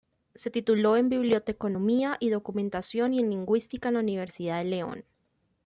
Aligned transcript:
Se 0.33 0.49
tituló 0.49 0.97
en 0.97 1.09
Biblioteconomía 1.09 2.17
y 2.19 2.31
Documentación 2.31 3.13
y 3.13 3.19
en 3.19 3.29
Lingüística 3.29 3.89
en 3.89 3.93
la 3.93 3.99
Universidad 3.99 4.57
de 4.57 4.65
León. 4.65 5.05